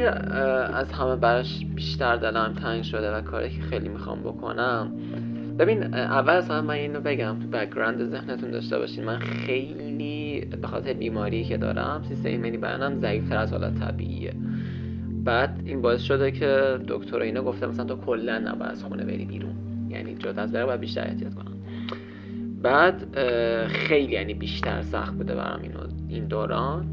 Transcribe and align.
که 0.00 0.10
از 0.76 0.92
همه 0.92 1.16
براش 1.16 1.64
بیشتر 1.74 2.16
دلم 2.16 2.54
تنگ 2.62 2.82
شده 2.82 3.16
و 3.16 3.20
کاری 3.20 3.50
که 3.50 3.62
خیلی 3.62 3.88
می‌خوام 3.88 4.20
بکنم. 4.20 4.92
ببین 5.58 5.94
اول 5.94 6.32
اصلا 6.32 6.62
من 6.62 6.74
اینو 6.74 7.00
بگم 7.00 7.36
تو 7.40 7.48
background 7.48 8.04
ذهنتون 8.04 8.50
داشته 8.50 8.78
باشین. 8.78 9.04
من 9.04 9.18
خیلی 9.18 10.46
به 10.60 10.66
خاطر 10.66 10.92
بیماری 10.92 11.44
که 11.44 11.56
دارم 11.56 12.02
سیستم 12.08 12.28
ایمنی 12.28 12.56
بدنم 12.56 13.00
ضعیفتر 13.00 13.36
از 13.36 13.52
حالت 13.52 13.80
طبیعیه. 13.80 14.34
بعد 15.24 15.62
این 15.64 15.82
باعث 15.82 16.00
شده 16.00 16.30
که 16.30 16.78
دکتر 16.88 17.20
اینو 17.20 17.42
گفته 17.42 17.66
مثلا 17.66 17.84
تو 17.84 17.96
کلا 17.96 18.38
نباید 18.38 18.70
از 18.70 18.84
خونه 18.84 19.04
بری 19.04 19.24
بیرون. 19.24 19.54
یعنی 19.88 20.14
جدا 20.14 20.42
از 20.42 20.52
باید 20.52 20.80
بیشتر 20.80 21.06
احتیاط 21.06 21.34
کنم. 21.34 21.56
بعد 22.62 23.18
خیلی 23.68 24.12
یعنی 24.12 24.34
بیشتر 24.34 24.82
سخت 24.82 25.14
بوده 25.14 25.34
برام 25.34 25.60
این 26.08 26.24
دوران. 26.24 26.86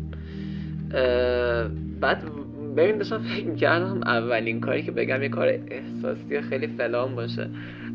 بعد 2.02 2.23
ببین 2.78 2.97
داشتم 2.97 3.17
فکر 3.17 3.45
می‌کردم 3.45 4.02
اولین 4.03 4.59
کاری 4.59 4.83
که 4.83 4.92
بگم 4.92 5.23
یه 5.23 5.30
کار 5.30 5.47
احساسی 5.47 6.42
خیلی 6.42 6.67
فلان 6.67 7.16
باشه. 7.16 7.50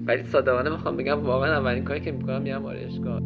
ولی 0.07 0.23
صادقانه 0.23 0.71
می‌خوام 0.71 0.97
بگم 0.97 1.27
واقعا 1.27 1.59
اولین 1.59 1.85
کاری 1.85 2.01
که 2.01 2.13
می‌کنم 2.13 2.43
میرم 2.43 2.67
آرایشگاه 2.67 3.23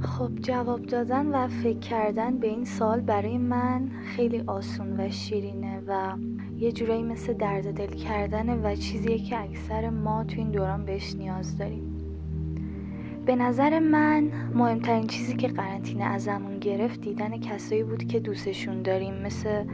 خب 0.00 0.30
جواب 0.40 0.82
دادن 0.82 1.26
و 1.26 1.48
فکر 1.48 1.78
کردن 1.78 2.38
به 2.38 2.46
این 2.46 2.64
سال 2.64 3.00
برای 3.00 3.38
من 3.38 3.88
خیلی 4.16 4.42
آسون 4.46 5.00
و 5.00 5.10
شیرینه 5.10 5.82
و 5.86 6.16
یه 6.56 6.72
جورایی 6.72 7.02
مثل 7.02 7.32
درد 7.32 7.74
دل 7.74 7.96
کردنه 7.96 8.54
و 8.54 8.74
چیزیه 8.74 9.18
که 9.18 9.42
اکثر 9.42 9.90
ما 9.90 10.24
تو 10.24 10.36
این 10.36 10.50
دوران 10.50 10.84
بهش 10.84 11.14
نیاز 11.16 11.58
داریم. 11.58 11.89
به 13.30 13.36
نظر 13.36 13.78
من 13.78 14.30
مهمترین 14.54 15.06
چیزی 15.06 15.36
که 15.36 15.48
قرنطینه 15.48 16.04
ازمون 16.04 16.58
گرفت 16.58 17.00
دیدن 17.00 17.40
کسایی 17.40 17.82
بود 17.82 18.04
که 18.04 18.20
دوستشون 18.20 18.82
داریم 18.82 19.14
مثل 19.14 19.64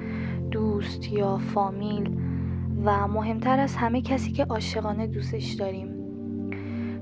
دوست 0.50 1.12
یا 1.12 1.38
فامیل 1.38 2.20
و 2.84 3.08
مهمتر 3.08 3.60
از 3.60 3.76
همه 3.76 4.02
کسی 4.02 4.32
که 4.32 4.44
عاشقانه 4.44 5.06
دوستش 5.06 5.52
داریم. 5.52 5.88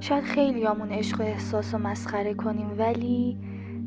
شاید 0.00 0.24
خیلی 0.24 0.64
همون 0.64 0.88
عشق 0.88 1.20
و 1.20 1.22
احساس 1.22 1.74
و 1.74 1.78
مسخره 1.78 2.34
کنیم 2.34 2.78
ولی 2.78 3.38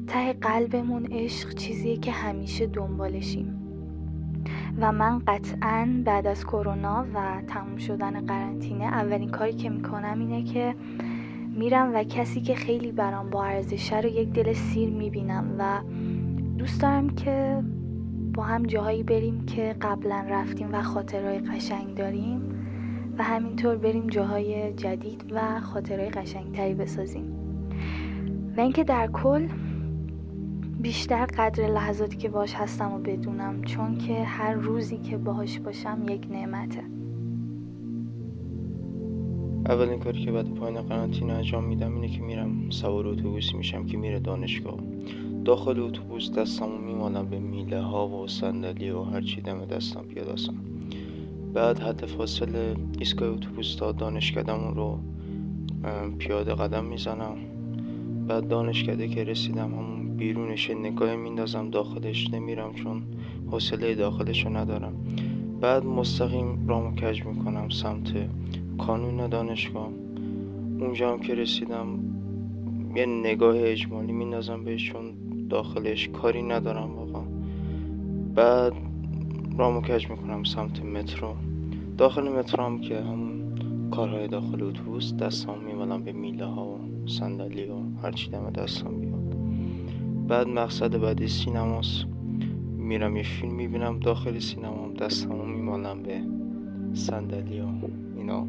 ته 0.07 0.33
قلبمون 0.33 1.05
عشق 1.11 1.53
چیزیه 1.53 1.97
که 1.97 2.11
همیشه 2.11 2.67
دنبالشیم. 2.67 3.67
و 4.79 4.91
من 4.91 5.19
قطعا 5.19 6.01
بعد 6.05 6.27
از 6.27 6.45
کرونا 6.45 7.05
و 7.13 7.41
تموم 7.47 7.77
شدن 7.77 8.25
قرنطینه 8.25 8.85
اولین 8.85 9.29
کاری 9.29 9.53
که 9.53 9.69
می‌کنم 9.69 10.19
اینه 10.19 10.43
که 10.43 10.75
میرم 11.57 11.91
و 11.95 12.03
کسی 12.03 12.41
که 12.41 12.55
خیلی 12.55 12.91
برام 12.91 13.29
با 13.29 13.45
ارزشه 13.45 13.99
رو 13.99 14.09
یک 14.09 14.29
دل 14.29 14.53
سیر 14.53 14.89
می‌بینم 14.89 15.55
و 15.59 15.81
دوست 16.57 16.81
دارم 16.81 17.09
که 17.09 17.63
با 18.33 18.43
هم 18.43 18.63
جاهایی 18.63 19.03
بریم 19.03 19.45
که 19.45 19.75
قبلا 19.81 20.25
رفتیم 20.29 20.69
و 20.71 20.81
خاطرهای 20.81 21.39
قشنگ 21.39 21.95
داریم 21.95 22.41
و 23.17 23.23
همینطور 23.23 23.75
بریم 23.75 24.07
جاهای 24.07 24.73
جدید 24.73 25.23
و 25.31 25.59
خاطرهای 25.59 26.09
قشنگتری 26.09 26.73
بسازیم. 26.73 27.35
و 28.57 28.61
اینکه 28.61 28.83
در 28.83 29.07
کل 29.07 29.47
بیشتر 30.79 31.25
قدر 31.25 31.67
لحظاتی 31.67 32.17
که 32.17 32.29
باش 32.29 32.53
هستم 32.53 32.93
و 32.93 32.97
بدونم 32.97 33.61
چون 33.61 33.97
که 33.97 34.23
هر 34.23 34.53
روزی 34.53 34.97
که 34.97 35.17
باهاش 35.17 35.59
باشم 35.59 36.01
یک 36.09 36.27
نعمته. 36.31 36.83
اولین 39.69 39.99
کاری 39.99 40.25
که 40.25 40.31
بعد 40.31 40.53
پایان 40.53 40.81
قرنطینه 40.81 41.33
انجام 41.33 41.63
میدم 41.63 41.95
اینه 41.95 42.07
که 42.07 42.21
میرم 42.21 42.69
سوار 42.69 43.07
اتوبوسی 43.07 43.57
میشم 43.57 43.85
که 43.85 43.97
میره 43.97 44.19
دانشگاه. 44.19 44.79
داخل 45.45 45.79
اتوبوس 45.79 46.31
دستمو 46.31 46.77
میمالم 46.77 47.25
به 47.25 47.39
میله 47.39 47.81
ها 47.81 48.07
و 48.07 48.27
صندلی 48.27 48.89
و 48.89 49.03
هر 49.03 49.21
چی 49.21 49.41
دم 49.41 49.65
دستم 49.65 50.01
بیاد 50.01 50.39
بعد 51.53 51.79
حد 51.79 52.05
فاصله 52.05 52.75
ایستگاه 52.99 53.29
اتوبوس 53.29 53.75
تا 53.75 53.91
دانشکدهمون 53.91 54.75
رو 54.75 54.99
پیاده 56.17 56.53
قدم 56.53 56.85
می‌زنم. 56.85 57.35
بعد 58.27 58.47
دانشکده 58.47 59.07
که 59.07 59.23
رسیدم 59.23 59.73
همون 59.73 60.17
بیرونش 60.17 60.69
نگاه 60.69 61.15
میندازم 61.15 61.69
داخلش 61.69 62.33
نمیرم 62.33 62.73
چون 62.73 63.03
حوصله 63.51 63.95
داخلش 63.95 64.45
رو 64.45 64.57
ندارم. 64.57 64.93
بعد 65.61 65.85
مستقیم 65.85 66.67
رامو 66.67 66.95
کج 66.95 67.23
می‌کنم 67.23 67.69
سمت 67.69 68.13
کانون 68.77 69.27
دانشگاه. 69.27 69.89
اونجا 70.79 71.11
هم 71.11 71.19
که 71.19 71.35
رسیدم 71.35 71.99
یه 72.95 73.05
نگاه 73.05 73.55
اجمالی 73.57 74.11
میندازم 74.11 74.63
بهش 74.63 74.91
چون 74.91 75.13
داخلش 75.49 76.09
کاری 76.09 76.43
ندارم 76.43 76.95
واقعا. 76.95 77.23
بعد 78.35 78.73
رامو 79.57 79.81
کج 79.81 80.09
می‌کنم 80.09 80.43
سمت 80.43 80.85
مترو. 80.85 81.33
داخل 81.97 82.29
مترو 82.29 82.63
هم 82.63 82.81
که 82.81 82.99
همون 82.99 83.37
کارهای 83.91 84.27
داخل 84.27 84.63
اتوبوس 84.63 85.13
دستم 85.13 85.57
میمالم 85.67 86.03
به 86.03 86.11
میله 86.11 86.45
ها 86.45 86.65
و 86.65 86.79
صندلی 87.07 87.65
و 87.65 87.75
هر 88.03 88.11
چی 88.11 88.31
دم 88.31 88.49
دستم 88.49 88.99
بیاد. 88.99 89.37
بعد 90.27 90.47
مقصد 90.47 90.97
بعدی 90.97 91.27
سینماست. 91.27 92.05
میرم 92.77 93.17
یه 93.17 93.23
فیلم 93.23 93.53
می‌بینم 93.53 93.99
داخل 93.99 94.39
سینما. 94.39 94.87
دستمو 94.99 95.45
میمالم 95.45 96.03
به 96.03 96.21
صندلی 96.93 97.59
و 97.59 97.65
اینا. 98.17 98.47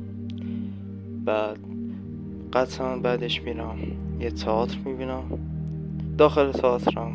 بعد 1.29 1.59
قطعا 2.53 2.97
بعدش 2.97 3.43
میرم. 3.43 3.77
یه 4.21 4.31
تئاتر 4.31 4.79
می‌بینم. 4.85 5.23
داخل 6.19 6.53
تئاترم. 6.53 7.13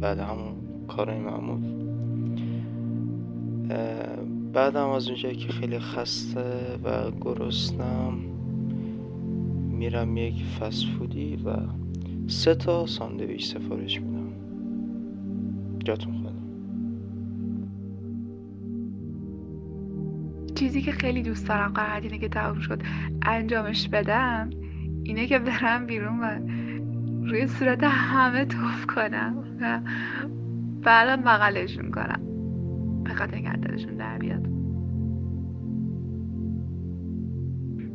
بعد 0.00 0.18
همون 0.18 0.52
کارهای 0.88 1.18
معمول. 1.18 1.60
بعدم 4.52 4.88
از 4.88 5.08
اونجایی 5.08 5.36
که 5.36 5.52
خیلی 5.52 5.78
خسته 5.78 6.78
و 6.84 7.10
گرسنم 7.20 8.12
میرم 9.70 10.16
یک 10.16 10.44
فسفودی 10.44 11.36
و 11.36 11.56
سه 12.26 12.54
تا 12.54 12.86
ساندویچ 12.86 13.54
سفارش 13.54 14.00
میدم. 14.00 14.32
جاتون 15.84 16.19
چیزی 20.60 20.82
که 20.82 20.92
خیلی 20.92 21.22
دوست 21.22 21.48
دارم 21.48 21.72
قرار 21.72 22.00
که 22.00 22.28
تموم 22.28 22.60
شد 22.60 22.82
انجامش 23.22 23.88
بدم 23.88 24.50
اینه 25.02 25.26
که 25.26 25.38
برم 25.38 25.86
بیرون 25.86 26.20
و 26.20 26.38
روی 27.26 27.46
صورت 27.46 27.84
همه 27.84 28.44
توف 28.44 28.86
کنم 28.86 29.58
و 29.60 29.80
بعدم 30.82 31.22
بغلشون 31.22 31.90
کنم 31.90 32.20
به 33.04 33.14
خاطر 33.14 33.34
اینکه 33.34 33.86
در 33.98 34.18
بیاد. 34.18 34.46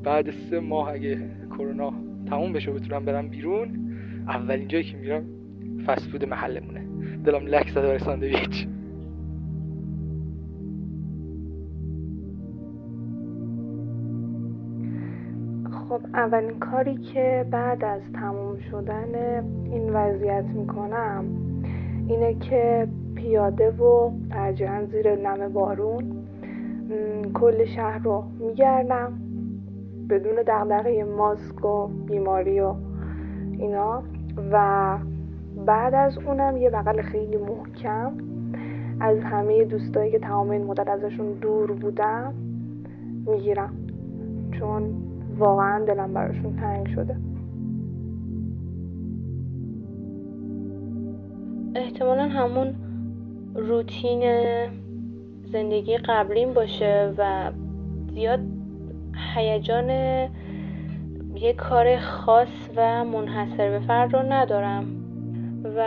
بعد 0.04 0.32
سه 0.32 0.60
ماه 0.60 0.90
اگه 0.90 1.32
کرونا 1.50 1.94
تموم 2.30 2.54
بشه 2.54 2.72
بتونم 2.72 3.06
برم 3.06 3.30
بیرون 3.30 3.92
اولین 4.28 4.68
جایی 4.68 4.84
که 4.84 4.98
میرم 4.98 5.26
فسفود 5.86 6.26
محلمونه. 6.26 6.88
دلم 7.26 7.48
لک 7.48 7.70
زده 7.70 7.98
ساندویچ. 7.98 8.68
خب 15.96 16.02
اولین 16.14 16.60
کاری 16.60 16.96
که 16.96 17.46
بعد 17.52 17.84
از 17.84 18.02
تموم 18.14 18.58
شدن 18.58 19.16
این 19.66 19.94
وضعیت 19.94 20.46
می‌کنم 20.46 21.26
اینه 22.08 22.34
که 22.34 22.88
پیاده 23.16 23.72
و 23.72 24.12
ترجیحا 24.30 24.86
زیر 24.86 25.16
نم 25.16 25.54
بارون 25.54 26.04
کل 27.34 27.66
شهر 27.66 27.98
رو 28.04 28.24
میگردم 28.40 29.14
بدون 30.10 30.36
دغدغه 30.48 31.04
ماسک 31.04 31.66
و 31.66 31.88
بیماری 31.88 32.60
و 32.60 32.74
اینا 33.60 34.04
و 34.52 34.98
بعد 35.66 35.94
از 35.94 36.18
اونم 36.18 36.58
یه 36.58 36.70
بغل 36.70 37.02
خیلی 37.02 37.38
محکم 37.38 38.12
از 39.00 39.20
همه 39.20 39.64
دوستایی 39.64 40.12
که 40.12 40.20
تمام 40.20 40.50
این 40.50 40.64
مدت 40.64 40.88
ازشون 40.88 41.34
دور 41.34 41.72
بودم 41.72 42.34
می‌گیرم. 43.28 43.74
چون 44.52 45.06
واقعا 45.38 45.86
دلم 45.86 46.14
براشون 46.14 46.56
تنگ 46.56 46.88
شده. 46.88 47.16
احتمالا 51.76 52.24
همون 52.24 52.76
روتین 53.56 54.24
زندگی 55.52 55.98
قبلیم 55.98 56.54
باشه 56.54 57.14
و 57.18 57.52
زیاد 58.14 58.40
هیجان 59.36 59.90
یه 61.36 61.54
کار 61.58 62.00
خاص 62.00 62.70
و 62.76 63.06
منحصر 63.06 63.70
به 63.70 63.80
فرد 63.80 64.14
رو 64.14 64.20
ندارم. 64.34 64.86
و 65.78 65.80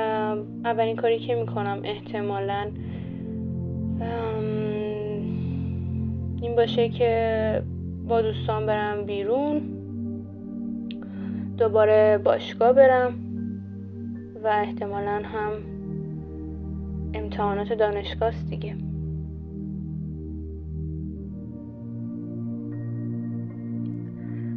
اولین 0.64 0.96
کاری 0.96 1.18
که 1.18 1.34
می‌کنم 1.34 1.80
احتمالا 1.84 2.70
این 6.42 6.56
باشه 6.56 6.88
که 6.88 7.62
با 8.08 8.22
دوستان 8.22 8.66
برم 8.66 9.04
بیرون. 9.04 9.60
دوباره 11.58 12.20
باشگاه 12.24 12.72
برم 12.72 13.14
و 14.44 14.46
احتمالا 14.46 15.22
هم 15.24 15.52
امتحانات 17.14 17.72
دانشگاه 17.72 18.34
دیگه. 18.50 18.76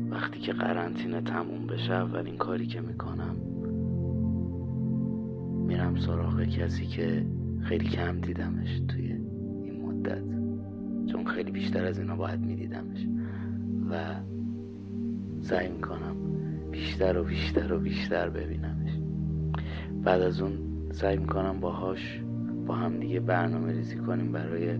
وقتی 0.09 0.39
که 0.39 0.53
قرنطینه 0.53 1.21
تموم 1.21 1.67
بشه 1.67 1.93
اولین 1.93 2.37
کاری 2.37 2.67
که 2.67 2.81
می‌کنم 2.81 3.35
میرم 5.67 5.95
سراغ 5.95 6.43
کسی 6.43 6.85
که 6.85 7.25
خیلی 7.61 7.87
کم 7.87 8.19
دیدمش 8.19 8.79
توی 8.87 9.15
این 9.63 9.81
مدت. 9.85 10.23
چون 11.11 11.25
خیلی 11.25 11.51
بیشتر 11.51 11.85
از 11.85 11.99
اینا 11.99 12.15
باید 12.15 12.39
میدیدمش. 12.39 13.07
و 13.91 14.15
سعی 15.41 15.69
می‌کنم 15.69 16.15
بیشتر 16.71 17.17
و 17.17 17.23
بیشتر 17.23 17.73
و 17.73 17.79
بیشتر 17.79 18.29
ببینمش. 18.29 18.91
بعد 20.03 20.21
از 20.21 20.41
اون 20.41 20.53
سعی 20.91 21.17
می‌کنم 21.17 21.59
باهاش 21.59 22.21
با 22.67 22.75
هم 22.75 22.99
دیگه 22.99 23.19
برنامه 23.19 23.71
ریزی 23.71 23.95
کنیم 23.95 24.31
برای 24.31 24.79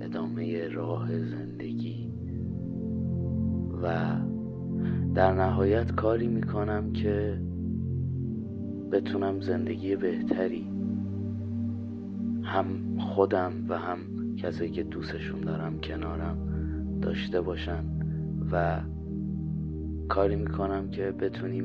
ادامه 0.00 0.68
راه 0.68 1.18
زندگی. 1.18 2.12
و 3.82 4.16
در 5.14 5.32
نهایت 5.32 5.92
کاری 5.92 6.28
می‌کنم 6.28 6.92
که 6.92 7.40
بتونم 8.92 9.40
زندگی 9.40 9.96
بهتری 9.96 10.68
هم 12.42 12.98
خودم 12.98 13.52
و 13.68 13.78
هم 13.78 13.98
کسایی 14.36 14.70
که 14.70 14.82
دوستشون 14.82 15.40
دارم 15.40 15.80
کنارم 15.80 16.38
داشته 17.00 17.40
باشن. 17.40 17.95
و 18.52 18.80
کاری 20.08 20.36
می‌کنم 20.36 20.90
که 20.90 21.12
بتونیم 21.12 21.64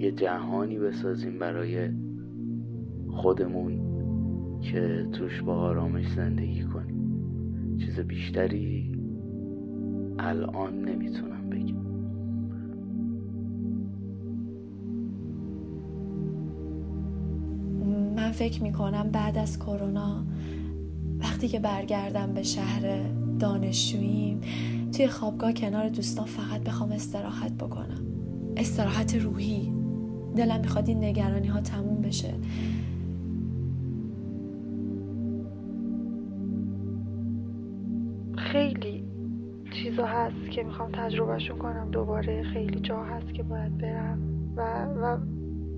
یه 0.00 0.12
جهانی 0.12 0.78
بسازیم 0.78 1.38
برای 1.38 1.90
خودمون 3.10 3.80
که 4.60 5.08
توش 5.12 5.42
با 5.42 5.54
آرامش 5.54 6.12
زندگی 6.12 6.64
کنیم. 6.64 6.96
چیز 7.76 8.00
بیشتری 8.00 8.92
الان 10.18 10.80
نمی‌تونم 10.84 11.50
بگم. 11.50 11.76
من 18.16 18.30
فکر 18.30 18.62
می‌کنم 18.62 19.10
بعد 19.12 19.38
از 19.38 19.58
کرونا 19.58 20.24
وقتی 21.18 21.48
که 21.48 21.60
برگردم 21.60 22.32
به 22.34 22.42
شهر 22.42 23.00
دانشجوییم. 23.38 24.40
توی 24.92 25.08
خوابگاه 25.08 25.52
کنار 25.52 25.88
دوستان 25.88 26.26
فقط 26.26 26.60
بخوام 26.60 26.92
استراحت 26.92 27.52
بکنم. 27.52 28.00
استراحت 28.56 29.14
روحی. 29.14 29.72
دلم 30.36 30.60
می‌خواد 30.60 30.88
این 30.88 31.04
نگرانی 31.04 31.46
ها 31.46 31.60
تموم 31.60 32.00
بشه. 32.00 32.34
خیلی 38.38 39.04
چیزا 39.82 40.06
هست 40.06 40.50
که 40.50 40.62
می‌خوام 40.62 40.90
تجربهشون 40.92 41.58
کنم. 41.58 41.90
دوباره 41.90 42.42
خیلی 42.42 42.80
جا 42.80 43.02
هست 43.02 43.34
که 43.34 43.42
باید 43.42 43.78
برم 43.78 44.18
و, 44.56 44.62
و 45.02 45.18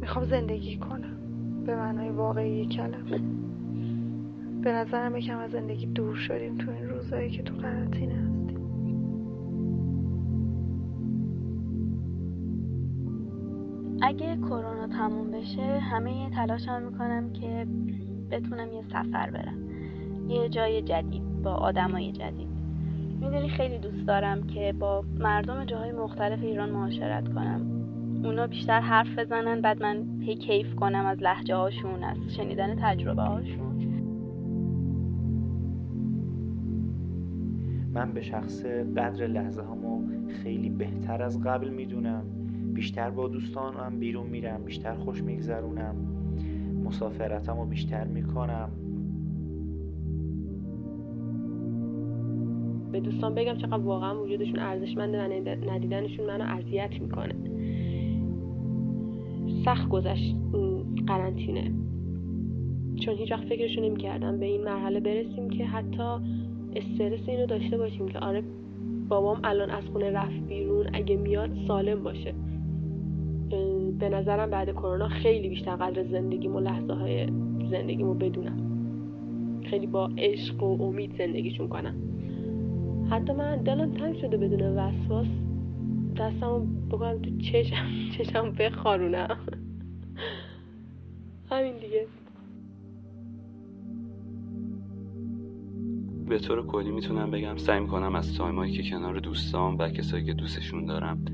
می‌خوام 0.01 0.31
زندگی 0.31 0.77
کنم. 0.77 1.17
به 1.67 1.77
معنای 1.77 2.11
واقعی 2.11 2.67
کلمه. 2.67 3.21
به 4.63 4.73
نظرم 4.73 5.17
یکم 5.17 5.39
از 5.39 5.51
زندگی 5.51 5.87
دور 5.87 6.17
شدیم 6.17 6.59
تو 6.59 6.71
این 6.71 6.89
روزایی 6.89 7.31
که 7.31 7.43
تو 7.43 7.55
قرنطینه 7.55 8.15
هستیم. 8.15 8.59
اگه 14.03 14.37
کرونا 14.37 14.87
تموم 14.87 15.31
بشه 15.31 15.63
همه 15.63 16.31
تلاشم 16.31 16.83
می‌کنم 16.83 17.33
که 17.33 17.67
بتونم 18.31 18.73
یه 18.73 18.83
سفر 18.89 19.31
برم. 19.31 19.59
یه 20.29 20.49
جای 20.49 20.83
جدید 20.83 21.43
با 21.43 21.51
آدمای 21.51 22.13
جدید. 22.13 22.49
می‌دونی 23.21 23.49
خیلی 23.49 23.79
دوست 23.79 24.07
دارم 24.07 24.47
که 24.47 24.75
با 24.79 25.05
مردم 25.19 25.65
جاهای 25.65 25.93
مختلف 25.93 26.43
ایران 26.43 26.71
معاشرت 26.71 27.35
کنم. 27.35 27.61
اونا 28.25 28.47
بیشتر 28.47 28.81
حرف 28.81 29.19
بزنن 29.19 29.61
بعد 29.61 29.83
من 29.83 30.21
هی 30.21 30.37
کیف 30.37 30.75
کنم 30.75 31.07
از 31.07 31.23
لحجه 31.23 31.55
هاشون 31.55 32.05
از 32.05 32.17
شنیدن 32.37 32.77
تجربه 32.83 33.23
هاشون 33.23 33.88
من 37.99 38.13
به 38.13 38.23
شخص 38.23 38.65
قدر 38.97 39.27
لحظه 39.27 39.63
همو 39.63 40.03
خیلی 40.29 40.71
بهتر 40.71 41.23
از 41.23 41.43
قبل 41.43 41.69
می‌دونم. 41.69 42.25
بیشتر 42.75 43.11
با 43.11 43.29
دوستانم 43.29 43.99
بیرون 43.99 44.27
میرم 44.27 44.65
بیشتر 44.65 44.95
خوش 44.95 45.23
میگذرونم. 45.23 45.95
مسافرتم 46.85 47.59
رو 47.59 47.67
بیشتر 47.67 48.05
می‌کنم. 48.05 48.71
به 52.93 53.01
دوستان 53.01 53.35
بگم 53.35 53.57
چقدر 53.57 53.79
واقعا 53.79 54.23
وجودشون 54.23 54.59
ارزشمنده 54.59 55.19
و 55.19 55.71
ندیدنشون 55.71 56.27
منو 56.27 56.45
اذیت 56.45 57.01
می‌کنه. 57.01 57.35
سخت 59.65 59.89
گذشت 59.89 60.37
قرنطینه. 61.07 61.73
چون 62.97 63.15
هیچ 63.15 63.33
وقت 63.33 63.45
فکرشو 63.45 63.81
نمی‌کردم 63.81 64.39
به 64.39 64.47
این 64.47 64.65
مرحله 64.65 65.01
برسیم 65.01 65.51
که 65.51 65.67
حتی 65.67 66.19
استرس 66.77 67.29
اینو 67.29 67.47
داشته 67.47 67.79
باشیم 67.79 68.09
که 68.09 68.19
آره 68.19 68.43
بابام 69.09 69.41
الان 69.45 69.71
از 69.71 69.85
خونه 69.85 70.11
رفت 70.11 70.41
بیرون 70.49 70.87
اگه 70.93 71.17
میاد 71.17 71.51
سالم 71.67 72.03
باشه. 72.03 72.35
به 73.99 74.09
نظرم 74.09 74.51
بعد 74.51 74.71
کرونا 74.73 75.09
خیلی 75.09 75.49
بیشتر 75.49 75.77
قدر 75.77 76.05
زندگیم 76.05 76.57
و 76.57 76.61
لحظه 76.61 76.93
های 76.93 77.27
زندگیمو 77.71 78.15
بدونم. 78.15 78.57
خیلی 79.71 79.87
با 79.87 80.11
عشق 80.19 80.63
و 80.63 80.83
امید 80.83 81.19
زندگیشون 81.19 81.69
کنم. 81.69 81.95
حتی 83.11 83.33
من 83.33 83.57
دلم 83.57 83.95
تنگ 83.95 84.17
شده 84.21 84.37
بدون 84.37 84.63
وسواس 84.63 85.27
دستمو 86.17 86.67
بکنم 86.91 87.23
تو 87.23 87.31
چشم 87.39 87.87
چشم 88.19 88.51
بخارونم. 88.51 89.39
همین 91.51 91.75
دیگه. 91.75 92.07
به 96.29 96.39
طور 96.39 96.67
کلی 96.67 96.91
می‌تونم 96.91 97.31
بگم 97.31 97.57
سعی 97.57 97.81
می‌کنم 97.81 98.15
از 98.15 98.37
تایمایی 98.37 98.73
که 98.73 98.91
کنار 98.91 99.19
دوستان 99.19 99.77
و 99.77 99.89
کسایی 99.89 100.25
که 100.25 100.35
دوستشون 100.35 100.85
دارم 100.85 101.25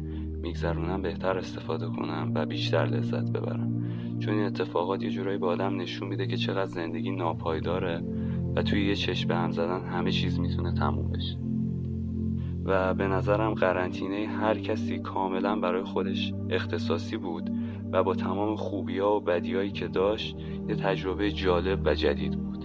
میگذرونم 0.42 1.02
بهتر 1.02 1.38
استفاده 1.38 1.86
کنم 1.86 2.32
و 2.34 2.46
بیشتر 2.46 2.84
لذت 2.84 3.30
ببرم. 3.30 3.84
چون 4.18 4.34
این 4.34 4.44
اتفاقات 4.44 5.02
یه 5.02 5.10
جورایی 5.10 5.38
به 5.38 5.46
آدم 5.46 5.80
نشون 5.80 6.08
میده 6.08 6.26
که 6.26 6.36
چقدر 6.36 6.66
زندگی 6.66 7.10
ناپایداره 7.10 8.02
و 8.56 8.62
توی 8.62 8.86
یه 8.86 8.94
چشم 8.94 9.28
به 9.28 9.34
هم 9.34 9.50
زدن 9.50 9.80
همه 9.80 10.10
چیز 10.10 10.40
می‌تونه 10.40 10.72
تموم 10.72 11.12
بشه. 11.12 11.38
و 12.64 12.94
به 12.94 13.08
نظرم 13.08 13.54
قرنطینه 13.54 14.26
هر 14.26 14.58
کسی 14.58 14.98
کاملا 14.98 15.56
برای 15.56 15.82
خودش 15.82 16.32
اختصاصی 16.50 17.16
بود 17.16 17.50
و 17.92 18.02
با 18.02 18.14
تمام 18.14 18.56
خوبی 18.56 18.98
ها 18.98 19.16
و 19.16 19.20
بدیهایی 19.20 19.70
که 19.70 19.88
داشت 19.88 20.36
یه 20.68 20.74
تجربه 20.74 21.30
جالب 21.32 21.80
و 21.84 21.94
جدید 21.94 22.32
بود. 22.32 22.63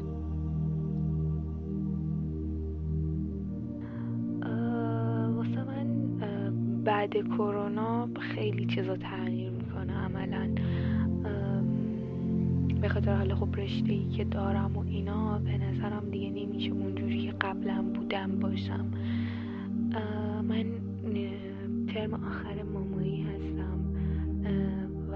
بعد 7.10 7.28
کرونا 7.28 8.10
خیلی 8.20 8.66
چیزا 8.66 8.96
تغییر 8.96 9.50
می‌کنه 9.50 9.94
عملا. 9.94 10.50
به 12.82 12.90
خاطر 12.90 13.16
حال 13.16 13.36
خب 13.36 13.56
رشته 13.56 13.94
ای 13.94 14.06
که 14.10 14.24
دارم 14.24 14.78
و 14.78 14.80
اینا 14.80 15.40
به 15.40 15.58
نظرم 15.58 16.10
دیگه 16.12 16.30
نمیشه 16.30 16.72
اونجوری 16.72 17.22
که 17.22 17.32
قبلا 17.42 17.82
بودم 17.96 18.40
باشم. 18.40 18.86
من 20.48 20.66
ترم 21.88 22.14
آخر 22.14 22.64
مامایی 22.74 23.22
هستم. 23.22 23.80
و 25.12 25.16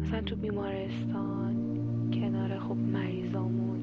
مثلا 0.00 0.20
تو 0.20 0.36
بیمارستان 0.36 1.56
کنار 2.12 2.58
خب 2.58 2.76
مریضامون 2.76 3.75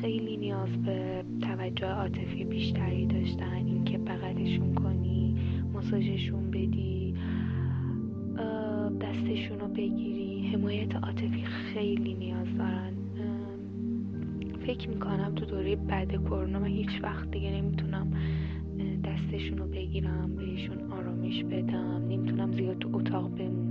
خیلی 0.00 0.36
نیاز 0.36 0.82
به 0.82 1.24
توجه 1.40 1.86
عاطفی 1.86 2.44
بیشتری 2.44 3.06
داشتن. 3.06 3.66
اینکه 3.66 3.98
بغلشون 3.98 4.74
کنی 4.74 5.36
ماساژشون 5.72 6.50
بدی 6.50 7.14
دستشون 9.00 9.60
رو 9.60 9.68
بگیری. 9.68 10.48
حمایت 10.52 10.96
عاطفی 10.96 11.44
خیلی 11.44 12.14
نیاز 12.14 12.58
دارن. 12.58 12.92
فکر 14.66 14.88
می‌کنم 14.88 15.34
تو 15.34 15.44
دوره 15.44 15.76
بعد 15.76 16.12
کرونا 16.12 16.58
من 16.58 16.66
هیچ 16.66 17.02
وقت 17.02 17.30
دیگه 17.30 17.50
نمی‌تونم 17.50 18.10
دستشون 19.04 19.58
رو 19.58 19.66
بگیرم 19.66 20.36
بهشون 20.36 20.92
آرامش 20.92 21.44
بدم. 21.44 22.08
نمی‌تونم 22.08 22.52
زیاد 22.52 22.78
تو 22.78 22.96
اتاق 22.96 23.30
بمونم. 23.38 23.67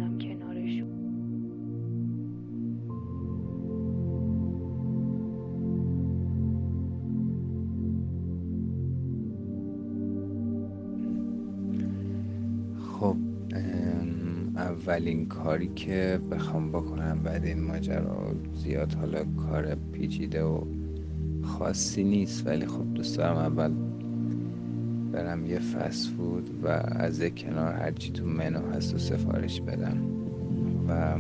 اولین 14.98 15.26
کاری 15.26 15.68
که 15.68 16.20
بخوام 16.32 16.72
بکنم 16.72 17.20
بعد 17.24 17.46
این 17.46 17.62
ماجرا 17.64 18.36
زیاد 18.54 18.94
حالا 18.94 19.24
کار 19.24 19.76
پیچیده 19.76 20.44
و 20.44 20.62
خاصی 21.44 22.04
نیست 22.04 22.48
ولی 22.48 22.66
خب 22.66 22.94
دوست 22.94 23.18
دارم 23.18 23.38
اول 23.38 23.74
برم 25.12 25.46
یه 25.46 25.60
فود 25.60 26.50
و 26.64 26.68
از 26.68 27.24
کنار 27.24 27.74
هرچی 27.74 28.12
تو 28.12 28.26
منو 28.26 28.72
هست 28.74 28.96
و 28.96 28.98
سفارش 28.98 29.62
بدم 29.62 29.98
و 30.90 31.20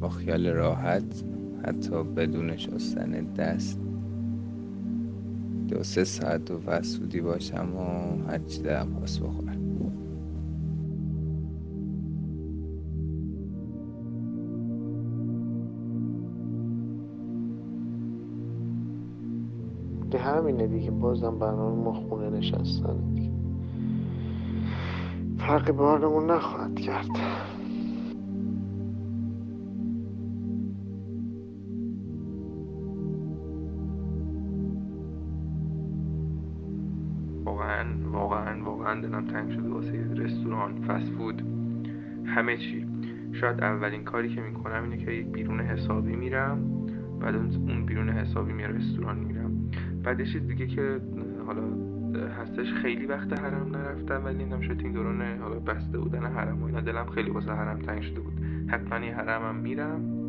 با 0.00 0.08
خیال 0.08 0.46
راحت 0.46 1.24
حتی 1.64 2.02
بدون 2.04 2.56
شستن 2.56 3.10
دست 3.10 3.80
دو 5.68 5.82
سه 5.82 6.04
ساعت 6.04 6.44
تو 6.44 6.58
فسفودی 6.58 7.20
باشم 7.20 7.76
و 7.76 7.82
هرچی 8.30 8.62
دارم 8.62 8.94
پاس 8.94 9.18
بخورم. 9.18 9.49
همینه 20.60 20.78
دیگه. 20.78 20.90
بازم 20.90 21.38
برنامه 21.38 21.84
ما 21.84 21.92
خونه 21.92 22.30
نشستن 22.30 22.96
دیگه. 23.14 23.30
فرقی 25.38 25.72
به 25.72 25.82
نخواهد 26.26 26.74
کرد. 26.80 27.08
واقعا 37.44 37.84
واقعا 38.12 38.64
واقعا 38.64 39.00
دلم 39.00 39.26
تنگ 39.26 39.50
شده 39.50 39.68
واسه 39.68 40.14
رستوران 40.14 40.80
فست 40.80 41.12
فود 41.12 41.42
همه 42.24 42.56
چی. 42.56 42.86
شاید 43.32 43.60
اولین 43.60 44.04
کاری 44.04 44.34
که 44.34 44.40
می‌کنم 44.40 44.82
اینه 44.82 44.96
که 45.04 45.10
یک 45.10 45.26
بیرون 45.26 45.60
حسابی 45.60 46.16
میرم 46.16 46.58
بعد 47.20 47.34
اون 47.34 47.86
بیرون 47.86 48.08
حسابی 48.08 48.52
میره 48.52 48.68
رستوران 48.68 49.18
میرم. 49.18 49.59
بعد 50.04 50.24
چیز 50.24 50.46
دیگه 50.46 50.66
که 50.66 51.00
حالا 51.46 51.62
هستش 52.40 52.72
خیلی 52.72 53.06
وقت 53.06 53.40
حرم 53.40 53.76
نرفتم 53.76 54.24
ولی 54.24 54.38
اینم 54.38 54.60
شد 54.60 54.80
این 54.84 54.92
دوران 54.92 55.38
حالا 55.38 55.58
بسته 55.58 55.98
بودن 55.98 56.26
حرم 56.26 56.62
و 56.62 56.66
اینا 56.66 56.80
دلم 56.80 57.06
خیلی 57.06 57.30
واسه 57.30 57.52
حرم 57.52 57.78
تنگ 57.78 58.02
شده 58.02 58.20
بود. 58.20 58.32
حتما 58.68 59.06
یه 59.06 59.14
حرمم 59.14 59.54
میرم. 59.54 60.20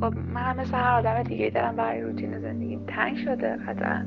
خب 0.00 0.14
من 0.34 0.56
مثل 0.60 0.74
هر 0.74 0.98
آدم 0.98 1.22
دیگه 1.22 1.50
دارم 1.50 1.76
برای 1.76 2.00
روتین 2.00 2.40
زندگی 2.40 2.78
تنگ 2.86 3.16
شده 3.16 3.56
قطعا. 3.56 4.06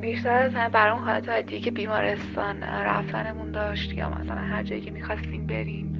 بیشتر 0.00 0.42
از 0.42 0.54
همه 0.54 0.68
برای 0.68 0.92
اون 0.92 1.02
حالت 1.08 1.28
عادی 1.28 1.60
که 1.60 1.70
بیمارستان 1.70 2.62
رفتنمون 2.62 3.52
داشت 3.52 3.92
یا 3.94 4.10
مثلا 4.10 4.40
هر 4.40 4.62
جایی 4.62 4.80
که 4.80 4.90
می‌خواستیم 4.90 5.46
بریم. 5.46 5.94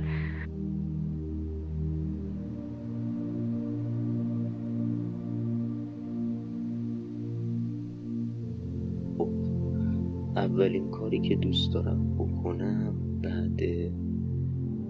اولین 10.36 10.90
کاری 10.90 11.20
که 11.20 11.36
دوست 11.36 11.74
دارم 11.74 12.14
بکنم 12.18 12.94
بعد 13.22 13.60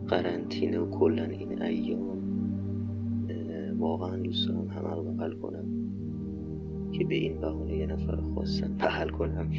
قرنطینه 0.08 0.78
و 0.78 0.90
کلا 0.90 1.24
این 1.24 1.62
ایام 1.62 2.18
واقعا 3.78 4.16
دوست 4.16 4.48
دارم 4.48 4.68
همه 4.68 4.94
رو 4.94 5.02
بغل 5.02 5.32
کنم. 5.32 5.77
که 6.92 7.04
به 7.04 7.14
این 7.14 7.40
بهانه 7.40 7.76
یه 7.76 7.86
نفر 7.86 8.16
خواستم 8.34 8.76
بغل 8.76 9.08
کنم. 9.08 9.50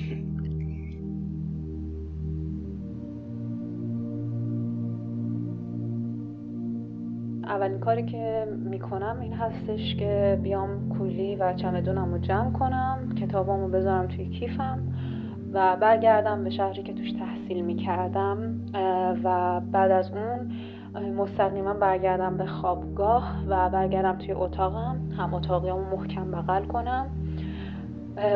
اولین 7.44 7.80
کاری 7.80 8.06
که 8.06 8.48
می‌کنم 8.66 9.20
این 9.22 9.34
هستش 9.34 9.96
که 9.96 10.40
بیام 10.44 10.90
کولی 10.90 11.36
و 11.36 11.54
چمدونم 11.54 12.12
رو 12.12 12.18
جمع 12.18 12.52
کنم 12.52 13.16
کتابامو 13.16 13.68
بذارم 13.68 14.08
توی 14.08 14.26
کیفم 14.26 14.80
و 15.54 15.78
برگردم 15.82 16.44
به 16.44 16.50
شهری 16.50 16.84
که 16.84 16.94
توش 16.94 17.12
تحصیل 17.12 17.66
می‌کردم 17.66 18.62
و 19.24 19.62
بعد 19.72 19.92
از 19.92 20.12
اون 20.12 20.52
مستقیما 20.96 21.74
برگردم 21.74 22.38
به 22.38 22.46
خوابگاه 22.46 23.44
و 23.48 23.70
برگردم 23.70 24.18
توی 24.18 24.32
اتاقم. 24.32 25.00
هم 25.18 25.34
اتاقیامو 25.34 25.98
محکم 25.98 26.32
بغل 26.32 26.66
کنم. 26.66 27.10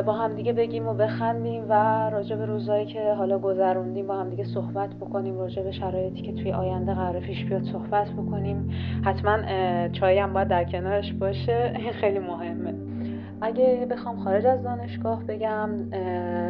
با 0.05 0.13
هم 0.13 0.33
دیگه 0.33 0.53
بگیم 0.53 0.88
و 0.88 0.93
بخندیم 0.93 1.65
و 1.69 1.74
راجع 2.10 2.36
به 2.36 2.45
روزایی 2.45 2.86
که 2.86 3.13
حالا 3.13 3.39
گذروندیم 3.39 4.07
با 4.07 4.17
هم 4.17 4.29
دیگه 4.29 4.43
صحبت 4.43 4.89
بکنیم 4.95 5.38
راجع 5.39 5.63
به 5.63 5.72
شرایطی 5.72 6.22
که 6.22 6.33
توی 6.33 6.51
آینده 6.51 6.93
قرار 6.93 7.19
پیش 7.19 7.45
بیاد 7.45 7.63
صحبت 7.63 8.10
بکنیم. 8.10 8.69
حتما 9.05 9.38
چایی 9.88 10.19
هم 10.19 10.33
باید 10.33 10.48
در 10.48 10.63
کنارش 10.63 11.13
باشه. 11.13 11.74
خیلی 12.01 12.19
مهمه. 12.19 12.74
اگه 13.41 13.88
بخوام 13.91 14.19
خارج 14.19 14.45
از 14.45 14.63
دانشگاه 14.63 15.24
بگم 15.24 15.69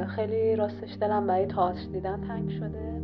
خیلی 0.08 0.56
راستش 0.56 0.98
دلم 1.02 1.28
برای 1.28 1.46
تئاتر 1.46 1.86
دیدن 1.94 2.22
تنگ 2.28 2.50
شده. 2.50 3.03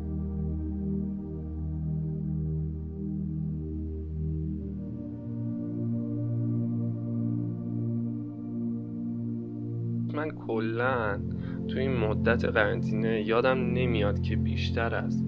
من 10.16 10.32
کلا 10.32 11.20
تو 11.68 11.80
این 11.80 11.98
مدت 11.98 12.46
قرنطینه 12.46 13.22
یادم 13.22 13.58
نمیاد 13.58 14.22
که 14.22 14.36
بیشتر 14.36 14.96
از 14.96 15.24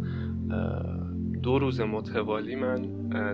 دو 1.44 1.60
روز 1.60 1.82
متوالی 1.82 2.56
من 2.56 2.86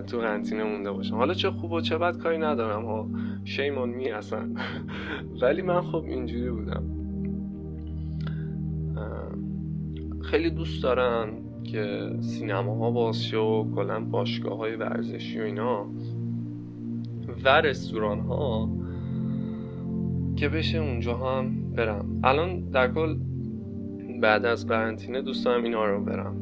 تو 0.06 0.18
قرنطینه 0.18 0.64
مونده 0.64 0.92
باشم. 0.92 1.16
حالا 1.16 1.34
چه 1.34 1.50
خوب 1.50 1.72
و 1.72 1.80
چه 1.80 1.98
بد 1.98 2.18
کاری 2.18 2.38
ندارم. 2.38 2.84
ها 2.84 3.08
شیمان 3.44 3.88
می 3.88 4.10
اصلا. 4.10 4.48
ولی 5.42 5.62
من 5.62 5.80
خب 5.80 6.04
اینجوری 6.04 6.50
بودم. 6.50 6.84
خیلی 10.22 10.50
دوست 10.50 10.82
دارم 10.82 11.32
که 11.64 12.10
سینماها 12.20 12.90
باز 12.90 13.24
شه 13.24 13.36
و 13.36 13.74
کلا 13.74 14.00
باشگاه 14.00 14.58
های 14.58 14.76
ورزشی 14.76 15.40
و 15.40 15.42
اینا. 15.42 15.86
و 17.44 17.60
رستوران 17.60 18.20
ها 18.20 18.68
که 20.38 20.48
بشه 20.48 20.78
اونجا 20.78 21.16
هم 21.16 21.72
برم. 21.72 22.20
الان 22.24 22.60
در 22.60 22.92
کل 22.92 23.16
بعد 24.20 24.44
از 24.44 24.66
قرنطینه 24.66 25.22
دوست 25.22 25.44
دارم 25.44 25.64
اینا 25.64 25.84
رو 25.84 26.04
برم. 26.04 26.36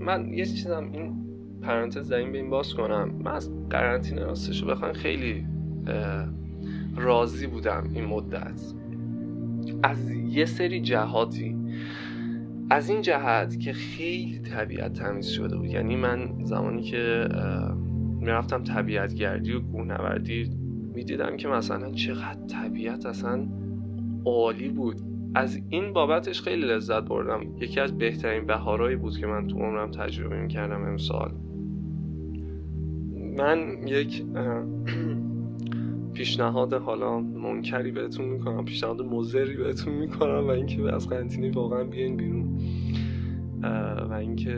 من 0.00 0.28
یه 0.32 0.44
چیزم 0.44 0.90
این 0.92 1.14
پرانتز 1.62 2.08
در 2.08 2.16
این 2.16 2.32
به 2.32 2.38
این 2.38 2.50
باز 2.50 2.74
کنم. 2.74 3.10
من 3.24 3.30
از 3.30 3.50
قرنطینه 3.70 4.24
راستش 4.24 4.62
رو 4.62 4.68
بخوام 4.68 4.92
خیلی 4.92 5.46
راضی 6.96 7.46
بودم 7.46 7.90
این 7.94 8.04
مدت. 8.04 8.62
از 9.82 10.10
یه 10.10 10.44
سری 10.44 10.80
جهاتی. 10.80 11.56
از 12.70 12.88
این 12.88 13.02
جهت 13.02 13.60
که 13.60 13.72
خیلی 13.72 14.38
طبیعت 14.38 14.92
تمیز 14.92 15.26
شده 15.26 15.56
بود. 15.56 15.66
یعنی 15.66 15.96
من 15.96 16.44
زمانی 16.44 16.82
که 16.82 17.28
می‌رفتم 18.20 18.64
طبیعت 18.64 19.14
گردی 19.14 19.52
و 19.52 19.60
کوهنوردی 19.60 20.63
می‌دیدم 20.94 21.36
که 21.36 21.48
مثلا 21.48 21.90
چقدر 21.90 22.46
طبیعت 22.46 23.06
اصلا 23.06 23.46
عالی 24.24 24.68
بود. 24.68 25.00
از 25.34 25.60
این 25.68 25.92
بابتش 25.92 26.42
خیلی 26.42 26.66
لذت 26.66 27.02
بردم. 27.02 27.40
یکی 27.60 27.80
از 27.80 27.98
بهترین 27.98 28.46
بهارایی 28.46 28.96
بود 28.96 29.18
که 29.18 29.26
من 29.26 29.46
تو 29.46 29.58
عمرم 29.58 29.90
تجربه 29.90 30.42
می‌کردم 30.42 30.84
امسال. 30.84 31.32
من 33.38 33.88
یک 33.88 34.24
پیشنهاد 36.14 36.72
حالا 36.72 37.20
منکری 37.20 37.90
بهتون 37.90 38.24
می‌کنم 38.24 38.64
پیشنهاد 38.64 39.02
مزری 39.02 39.56
بهتون 39.56 39.94
می‌کنم 39.94 40.46
و 40.46 40.50
اینکه 40.50 40.94
از 40.94 41.08
قرنطینه 41.08 41.50
واقعا 41.50 41.84
بیاین 41.84 42.16
بیرون. 42.16 42.58
و 44.10 44.12
اینکه 44.12 44.56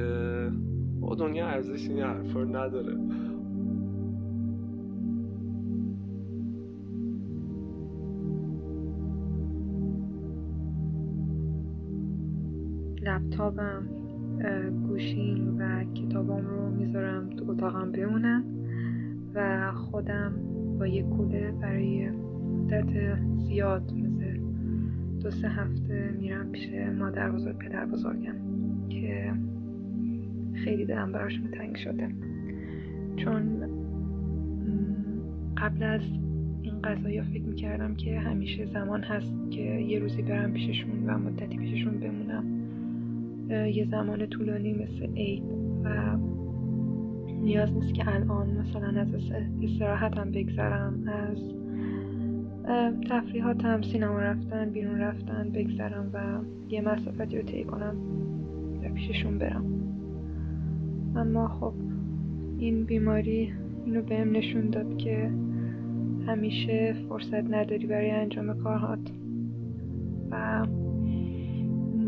با 1.00 1.14
دنیا 1.14 1.47
ارزش 1.47 1.88
این 1.88 2.00
حرفا 2.00 2.45
نداره. 2.45 2.97
لپتاپم 13.16 13.82
گوشیم 14.88 15.56
و 15.58 15.85
کتابام 15.94 16.46
رو 16.46 16.70
می‌ذارم 16.70 17.30
تو 17.30 17.50
اتاقم 17.50 17.92
بمونم 17.92 18.44
و 19.35 19.73
خودم 19.73 20.32
با 20.78 20.87
یه 20.87 21.02
کوله 21.02 21.52
برای 21.62 22.11
مدت 22.11 23.18
زیاد 23.35 23.92
مثل 23.94 24.40
دو 25.23 25.30
سه 25.30 25.49
هفته 25.49 26.14
میرم 26.18 26.52
پیش 26.52 26.68
مادر 26.99 27.30
بزرگ 27.30 27.58
پدر 27.58 27.87
بزرگم 27.87 28.35
که 28.88 29.32
خیلی 30.54 30.85
دلم 30.85 31.12
براشون 31.12 31.50
تنگ 31.50 31.76
شده. 31.76 32.08
چون 33.16 33.42
قبل 35.56 35.82
از 35.82 36.02
این 36.62 36.82
قضایا 36.82 37.25
فکر 37.25 37.42
می‌کردم 37.42 37.94
که 37.94 38.20
همیشه 38.20 38.66
زمان 38.66 39.02
هست 39.02 39.50
که 39.50 39.62
یه 39.62 39.99
روزی 39.99 40.23
برم 40.23 40.52
پیششون 40.52 41.06
و 41.06 41.18
مدتی 41.18 41.56
پیششون 41.56 42.00
بمونم. 42.00 42.44
یه 43.50 43.88
زمان 43.91 44.26
طولانی 44.26 44.73
مثل 44.73 45.15
عید 45.17 45.45
و 45.85 46.17
نیاز 47.41 47.73
نیست 47.73 47.95
که 47.95 48.15
الان 48.15 48.50
مثلا 48.50 49.00
از 49.00 49.09
استراحتم 49.62 50.31
بگذرم 50.31 51.05
از 51.07 51.38
تفریحاتم 53.11 53.83
سینما 53.83 54.19
رفتن 54.19 54.71
بیرون 54.71 54.99
رفتن 54.99 55.50
بگذرم 55.50 56.11
و 56.12 56.38
یه 56.73 56.81
مسافتی 56.81 57.37
رو 57.37 57.43
طی 57.43 57.65
کنم 57.65 57.97
و 58.83 58.88
پیششون 58.95 59.38
برم. 59.38 59.65
اما 61.17 61.49
خب 61.49 61.73
این 62.59 62.85
بیماری 62.85 63.53
اینو 63.87 64.03
بهم 64.03 64.33
نشون 64.33 64.71
داد 64.71 64.97
که 64.97 65.31
همیشه 66.26 66.95
فرصت 67.09 67.50
نداری 67.50 67.87
برای 67.87 68.11
انجام 68.11 68.62
کارهات. 68.62 69.11
و 70.31 70.67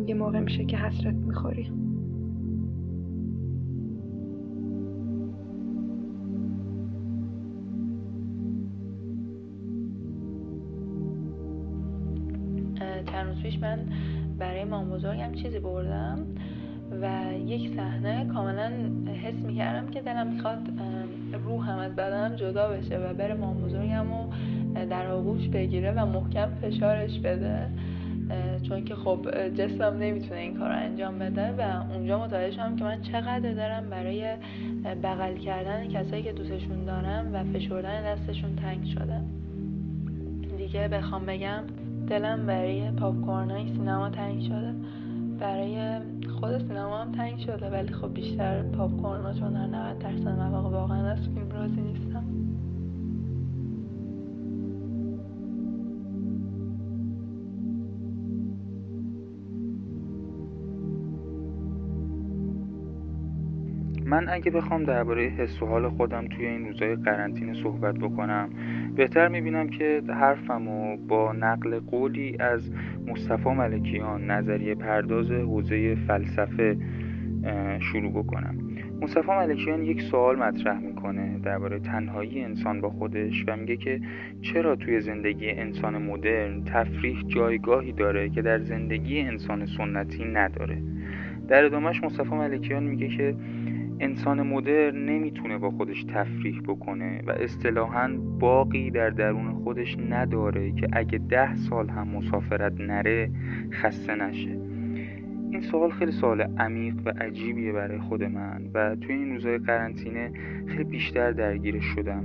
یه 0.09 0.15
موقع 0.15 0.41
میشه 0.41 0.65
که 0.65 0.77
حسرت 0.77 1.15
می‌خوری. 1.15 1.73
چند 13.07 13.27
روز 13.27 13.43
پیش 13.43 13.59
من 13.59 13.79
برای 14.39 14.65
مام 14.65 14.91
بزرگم 14.91 15.33
چیزی 15.33 15.59
بردم 15.59 16.19
و 17.03 17.33
یک 17.47 17.77
صحنه 17.77 18.27
کاملا 18.35 18.71
حس 19.25 19.35
می‌کردم 19.35 19.91
که 19.91 20.03
دلم 20.03 20.33
می‌خواد 20.35 20.59
روحم 21.45 21.79
از 21.79 21.93
بدنم 21.97 22.37
جدا 22.37 22.69
بشه 22.69 22.99
و 22.99 23.15
بره 23.15 23.35
مام 23.35 23.61
بزرگم 23.61 24.13
و 24.13 24.27
در 24.91 25.07
آغوش 25.07 25.49
بگیره 25.49 25.93
و 25.93 26.07
محکم 26.07 26.49
فشارش 26.63 27.19
بده. 27.19 27.69
چون 28.63 28.85
که 28.85 28.95
خب 28.95 29.49
جسمم 29.49 29.99
نمی‌تونه 29.99 30.41
این 30.41 30.59
کار 30.59 30.69
رو 30.69 30.77
انجام 30.77 31.19
بده 31.19 31.53
و 31.53 31.93
اونجا 31.93 32.25
متوجه 32.25 32.57
شدم 32.57 32.77
که 32.77 32.85
من 32.85 33.03
چقدر 33.03 33.55
دارم 33.55 33.91
برای 33.91 34.37
بغل 35.03 35.37
کردن 35.37 35.89
کسایی 35.89 36.23
که 36.23 36.33
دوستشون 36.33 36.85
دارم 36.85 37.31
و 37.33 37.45
فشردن 37.45 38.15
دستشون 38.15 38.57
تنگ 38.57 38.85
شده. 38.85 39.21
دیگه 40.57 40.89
بخوام 40.89 41.27
بگم 41.27 41.63
دلم 42.09 42.47
برای 42.47 42.91
پاپکورنای 42.91 43.67
سینما 43.67 44.11
تنگ 44.11 44.43
شده. 44.43 44.75
برای 45.39 45.99
خود 46.41 46.59
سینما 46.59 46.99
هم 46.99 47.13
تنگ 47.13 47.39
شده 47.39 47.71
ولی 47.71 47.93
خب 47.93 48.15
بیشتر 48.15 48.63
پاپکورن 48.63 49.39
چون 49.39 49.53
در 49.53 49.67
90 49.67 49.99
درصد 49.99 50.29
مواقع 50.29 50.69
واقعا 50.69 51.11
از 51.11 51.19
فیلم 51.19 51.51
راضی 51.51 51.81
نیستم 51.81 52.08
من 64.09 64.29
اگه 64.29 64.51
بخوام 64.51 64.85
درباره 64.85 65.23
حس 65.23 65.63
و 65.63 65.67
حال 65.67 65.89
خودم 65.89 66.27
توی 66.27 66.47
این 66.47 66.67
روزهای 66.67 66.97
قرنطینه 66.97 67.55
صحبت 67.55 67.95
بکنم 67.95 68.49
بهتر 68.97 69.29
می‌بینم 69.29 69.69
که 69.69 70.03
حرفمو 70.09 70.97
با 70.97 71.33
نقل 71.33 71.79
قولی 71.79 72.37
از 72.41 72.71
مصطفی 73.07 73.49
ملکیان 73.49 74.31
نظریه 74.31 74.75
پرداز 74.75 75.31
حوزه 75.31 75.95
فلسفه 75.95 76.77
شروع 77.81 78.13
بکنم. 78.13 78.55
مصطفی 79.03 79.31
ملکیان 79.31 79.83
یک 79.83 80.03
سوال 80.03 80.37
مطرح 80.37 80.81
می‌کنه 80.81 81.39
درباره 81.39 81.79
تنهایی 81.79 82.45
انسان 82.45 82.81
با 82.81 82.91
خودش 82.91 83.45
و 83.49 83.57
میگه 83.57 83.77
که 83.77 84.01
چرا 84.43 84.77
توی 84.77 85.01
زندگی 85.01 85.51
انسان 85.51 86.03
مدرن 86.03 86.65
تفریح 86.65 87.23
جایگاهی 87.27 87.93
داره 87.93 88.29
که 88.29 88.43
در 88.43 88.59
زندگی 88.59 89.21
انسان 89.21 89.67
سنتی 89.67 90.25
نداره؟ 90.25 90.83
در 91.49 91.65
ادامهش 91.65 92.05
مصطفی 92.05 92.35
ملکیان 92.35 92.83
میگه 92.83 93.09
که 93.09 93.35
انسان 94.01 94.43
مدرن 94.43 95.05
نمی‌تونه 95.05 95.59
با 95.59 95.71
خودش 95.71 96.05
تفریح 96.05 96.61
بکنه 96.61 97.23
و 97.27 97.31
اصطلاحا 97.31 98.09
باقی 98.39 98.91
در 98.91 99.11
درون 99.11 99.53
خودش 99.53 99.97
نداره 100.11 100.73
که 100.73 100.89
اگه 100.93 101.19
ده 101.19 101.57
سال 101.57 101.89
هم 101.89 102.09
مسافرت 102.09 102.81
نره 102.81 103.31
خسته 103.73 104.15
نشه. 104.15 104.59
این 105.51 105.61
سوال 105.61 105.91
خیلی 105.91 106.13
سوال 106.13 106.41
عمیق 106.41 106.95
و 107.05 107.11
عجیبیه 107.11 107.73
برای 107.73 107.99
خود 107.99 108.23
من 108.23 108.71
و 108.75 108.97
توی 108.97 109.15
این 109.15 109.31
روزهای 109.31 109.59
قرنطینه 109.59 110.33
خیلی 110.67 110.85
بیشتر 110.85 111.33
درگیرش 111.33 111.85
شدم 111.85 112.25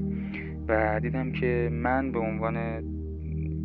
و 0.68 1.00
دیدم 1.00 1.32
که 1.32 1.70
من 1.72 2.12
به 2.12 2.20
عنوان 2.20 2.84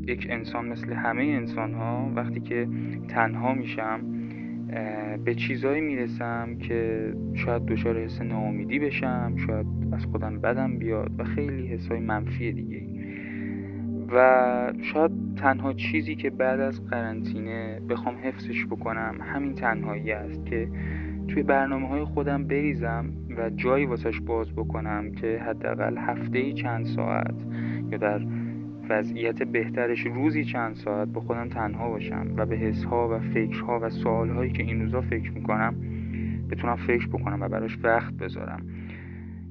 یک 0.07 0.27
انسان 0.31 0.68
مثل 0.68 0.92
همه 0.92 1.23
انسان 1.23 1.75
ها 1.75 2.12
وقتی 2.14 2.40
که 2.40 2.68
تنها 3.09 3.55
میشم 3.55 4.01
به 5.25 5.35
چیزایی 5.35 5.81
می‌رسم 5.81 6.57
که 6.59 7.13
شاید 7.35 7.67
دچار 7.67 7.99
حس 7.99 8.21
ناامیدی 8.21 8.79
بشم 8.79 9.37
شاید 9.47 9.67
از 9.93 10.05
خودم 10.05 10.41
بدم 10.41 10.79
بیاد 10.79 11.11
و 11.19 11.25
خیلی 11.25 11.67
حسای 11.67 12.01
منفی 12.01 12.53
دیگه 12.53 12.83
و 14.13 14.73
شاید 14.83 15.11
تنها 15.37 15.73
چیزی 15.73 16.15
که 16.15 16.31
بعد 16.31 16.61
از 16.61 16.87
قرنطینه 16.87 17.81
بخوام 17.89 18.15
حفظش 18.23 18.67
بکنم 18.67 19.19
همین 19.21 19.55
تنهایی 19.55 20.13
است 20.13 20.47
که 20.47 20.69
توی 21.29 21.43
برنامه 21.43 21.89
های 21.89 22.05
خودم 22.05 22.45
بریزم 22.45 23.07
و 23.39 23.51
جایی 23.51 23.87
واسش 23.87 24.21
باز 24.21 24.53
بکنم 24.53 25.13
که 25.13 25.41
حداقل 25.47 25.99
هفته 25.99 26.53
چند 26.53 26.87
ساعت 26.87 27.45
یا 27.91 27.99
در 27.99 28.21
وضعیت 28.88 29.42
بهترش 29.42 30.01
روزی 30.01 30.44
چند 30.44 30.74
ساعت 30.74 31.09
با 31.09 31.20
خودم 31.20 31.48
تنها 31.48 31.88
باشم 31.88 32.27
و 32.37 32.46
به 32.46 32.57
حسها 32.57 33.09
و 33.09 33.18
فکرها 33.18 33.81
و 33.83 33.90
سوالهایی 33.90 34.53
که 34.53 34.62
این 34.62 34.81
روزا 34.83 35.01
فکر 35.01 35.33
می‌کنم 35.33 35.74
بتونم 36.51 36.77
فکر 36.77 37.09
بکنم 37.09 37.40
و 37.40 37.48
براش 37.48 37.79
وقت 37.83 38.14
بذارم. 38.14 38.66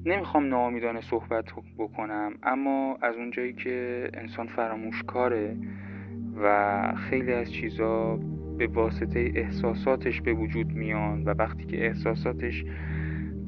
نمی‌خوام 0.06 0.48
ناامیدانه 0.48 1.00
صحبت 1.00 1.44
بکنم 1.78 2.32
اما 2.42 2.98
از 3.02 3.16
اونجایی 3.16 3.52
که 3.52 4.08
انسان 4.14 4.46
فراموشکاره 4.46 5.56
و 6.42 6.92
خیلی 6.96 7.32
از 7.32 7.52
چیزا 7.52 8.18
به 8.58 8.66
واسطه 8.66 9.32
احساساتش 9.34 10.20
به 10.20 10.32
وجود 10.32 10.72
میان 10.72 11.24
و 11.24 11.34
وقتی 11.38 11.64
که 11.64 11.86
احساساتش 11.86 12.64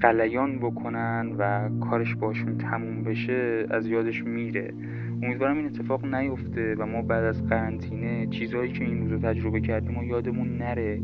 قلیان 0.00 0.58
بکنن 0.58 1.34
و 1.38 1.68
کارش 1.80 2.14
باشون 2.14 2.58
تموم 2.58 3.02
بشه 3.02 3.66
از 3.70 3.86
یادش 3.86 4.24
میره. 4.24 4.74
امیدوارم 5.22 5.56
این 5.56 5.66
اتفاق 5.66 6.14
نیفته 6.14 6.74
و 6.74 6.86
ما 6.86 7.02
بعد 7.02 7.24
از 7.24 7.46
قرنطینه 7.46 8.26
چیزهایی 8.26 8.72
که 8.72 8.84
این 8.84 9.00
روزا 9.00 9.32
تجربه 9.32 9.60
کردیم 9.60 9.98
و 9.98 10.04
یادمون 10.04 10.58
نره 10.58 11.00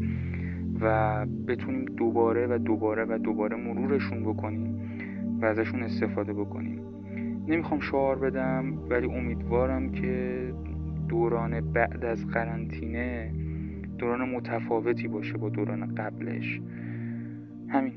و 0.80 1.26
بتونیم 1.48 1.84
دوباره 1.84 2.46
و 2.46 2.58
دوباره 2.58 3.04
و 3.04 3.18
دوباره 3.18 3.56
مرورشون 3.56 4.24
بکنیم 4.24 4.80
و 5.40 5.44
ازشون 5.44 5.82
استفاده 5.82 6.32
بکنیم. 6.32 6.80
نمی‌خوام 7.48 7.80
شعار 7.80 8.18
بدم 8.18 8.78
ولی 8.90 9.06
امیدوارم 9.06 9.92
که 9.92 10.40
دوران 11.08 11.72
بعد 11.72 12.04
از 12.04 12.26
قرنطینه 12.26 13.32
دوران 13.98 14.28
متفاوتی 14.28 15.08
باشه 15.08 15.38
با 15.38 15.48
دوران 15.48 15.94
قبلش. 15.94 16.60
همین. 17.68 17.92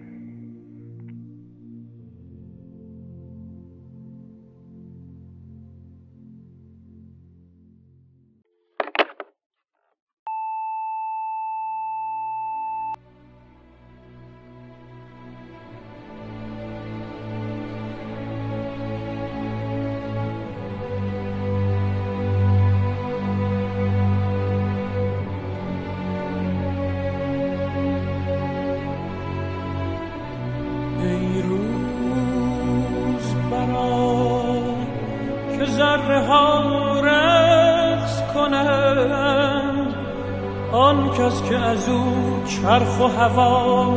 کس 41.09 41.43
که 41.49 41.57
از 41.57 41.89
او 41.89 42.43
چرخ 42.45 42.99
و 42.99 43.03
هوا 43.03 43.93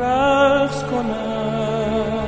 رقص 0.00 0.82
کنند. 0.82 2.26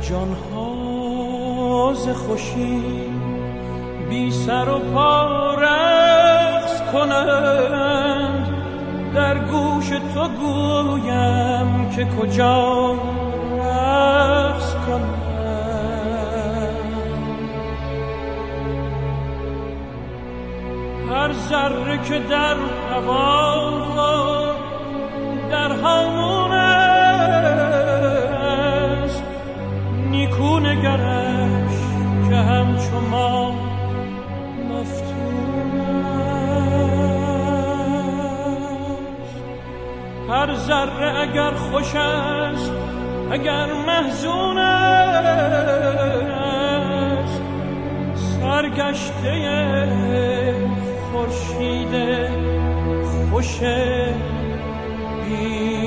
جانها 0.00 1.94
ز 1.94 2.08
خوشی 2.08 2.82
بی 4.08 4.30
سر 4.30 4.68
و 4.68 4.78
پا 4.78 5.54
رقص 5.54 6.82
کنند. 6.92 8.48
در 9.14 9.38
گوش 9.38 9.88
تو 9.88 10.28
گویم 10.28 11.90
که 11.96 12.04
کجا 12.04 12.94
ذره 21.32 21.98
که 22.08 22.18
در 22.18 22.56
هوا 22.90 23.78
در 25.50 25.72
همون 25.72 26.52
است. 26.52 26.82
نیکو 30.10 30.60
نگرش 30.60 31.78
که 32.28 32.36
همچو 32.36 33.00
ما 33.10 33.52
مفتون 34.68 35.80
است. 39.20 39.42
هر 40.28 40.54
ذره 40.54 41.18
اگر 41.20 41.50
خوش 41.50 41.94
است 41.94 42.72
اگر 43.30 43.66
محزون 43.86 44.58
است. 44.58 44.98
سرگشته 48.14 49.28
خورشید 51.18 51.94
خوش 53.30 53.60
بی 55.24 55.77